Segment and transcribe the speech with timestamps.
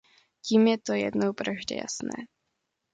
[0.47, 2.25] Tím je to jednou provždy jasné.